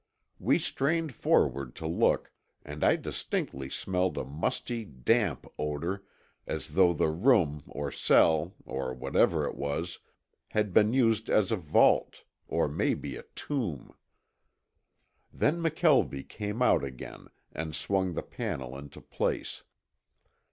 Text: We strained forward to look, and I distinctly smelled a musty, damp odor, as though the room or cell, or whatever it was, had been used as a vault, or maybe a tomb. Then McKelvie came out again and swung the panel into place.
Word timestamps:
We 0.39 0.57
strained 0.57 1.13
forward 1.13 1.75
to 1.75 1.85
look, 1.85 2.31
and 2.65 2.83
I 2.83 2.95
distinctly 2.95 3.69
smelled 3.69 4.17
a 4.17 4.23
musty, 4.25 4.83
damp 4.83 5.45
odor, 5.59 6.03
as 6.47 6.69
though 6.69 6.91
the 6.91 7.11
room 7.11 7.61
or 7.67 7.91
cell, 7.91 8.55
or 8.65 8.95
whatever 8.95 9.45
it 9.45 9.53
was, 9.53 9.99
had 10.47 10.73
been 10.73 10.91
used 10.91 11.29
as 11.29 11.51
a 11.51 11.55
vault, 11.55 12.23
or 12.47 12.67
maybe 12.67 13.15
a 13.15 13.21
tomb. 13.35 13.93
Then 15.31 15.61
McKelvie 15.61 16.27
came 16.27 16.63
out 16.63 16.83
again 16.83 17.27
and 17.51 17.75
swung 17.75 18.13
the 18.13 18.23
panel 18.23 18.75
into 18.75 19.01
place. 19.01 19.63